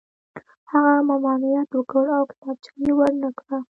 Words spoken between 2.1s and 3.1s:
او کتابچه یې